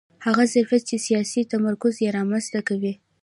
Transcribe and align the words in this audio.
هغه 0.25 0.43
ظرفیت 0.53 0.83
چې 0.89 0.97
سیاسي 1.07 1.41
تمرکز 1.51 1.93
یې 2.03 2.09
رامنځته 2.17 2.59
کوي 2.67 2.93